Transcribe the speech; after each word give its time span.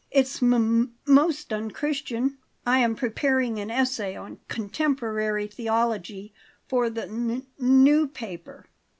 It's 0.09 0.41
m 0.41 0.95
most 1.05 1.53
unchristian. 1.53 2.39
I 2.65 2.79
am 2.79 2.95
preparing 2.95 3.59
an 3.59 3.69
essay 3.69 4.15
on 4.15 4.39
contemporary 4.47 5.45
theology 5.45 6.33
for 6.67 6.89
the 6.89 7.03
n 7.03 7.29
n 7.29 7.47
new 7.59 8.07
paper." 8.07 8.65